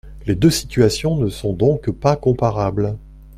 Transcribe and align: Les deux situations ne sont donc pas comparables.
Les 0.25 0.33
deux 0.33 0.49
situations 0.49 1.15
ne 1.15 1.29
sont 1.29 1.53
donc 1.53 1.91
pas 1.91 2.15
comparables. 2.15 2.97